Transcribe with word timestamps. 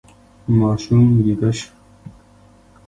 ماشوم 0.57 1.03
ویده 1.23 1.51
شو. 1.57 1.69